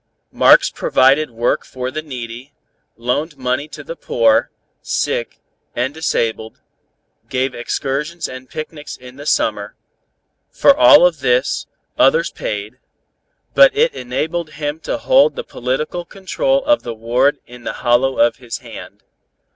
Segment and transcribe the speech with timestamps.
[0.31, 2.53] Marx provided work for the needy,
[2.95, 4.49] loaned money to the poor,
[4.81, 5.37] sick
[5.75, 6.59] and disabled,
[7.29, 9.75] gave excursions and picnics in the summer:
[10.49, 11.67] for all of this
[11.99, 12.79] others paid,
[13.53, 18.17] but it enabled him to hold the political control of the ward in the hollow
[18.17, 19.03] of his hand.